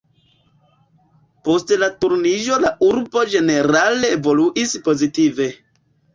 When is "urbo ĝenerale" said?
2.89-4.11